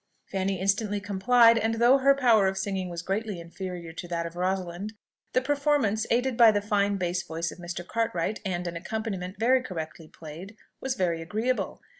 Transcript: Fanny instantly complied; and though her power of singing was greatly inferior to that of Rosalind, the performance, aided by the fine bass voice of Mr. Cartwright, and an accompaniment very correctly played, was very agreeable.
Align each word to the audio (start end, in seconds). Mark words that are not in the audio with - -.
Fanny 0.25 0.59
instantly 0.59 0.99
complied; 0.99 1.59
and 1.59 1.75
though 1.75 1.99
her 1.99 2.15
power 2.15 2.47
of 2.47 2.57
singing 2.57 2.89
was 2.89 3.03
greatly 3.03 3.39
inferior 3.39 3.93
to 3.93 4.07
that 4.07 4.25
of 4.25 4.35
Rosalind, 4.35 4.93
the 5.33 5.41
performance, 5.41 6.07
aided 6.09 6.35
by 6.35 6.49
the 6.49 6.59
fine 6.59 6.97
bass 6.97 7.21
voice 7.21 7.51
of 7.51 7.59
Mr. 7.59 7.85
Cartwright, 7.87 8.39
and 8.43 8.65
an 8.65 8.75
accompaniment 8.75 9.37
very 9.37 9.61
correctly 9.61 10.07
played, 10.07 10.57
was 10.79 10.95
very 10.95 11.21
agreeable. 11.21 11.81